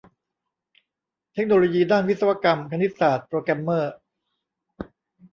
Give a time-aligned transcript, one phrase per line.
[1.33, 3.93] เทคโนโลยีด้านวิศวกรรม คณิตศาสตร์ โปรแกรมเมอร์